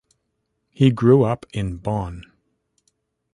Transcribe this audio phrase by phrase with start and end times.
[0.71, 2.23] He grew up in Bonn.